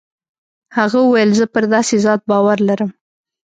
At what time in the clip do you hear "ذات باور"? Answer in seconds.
2.05-2.57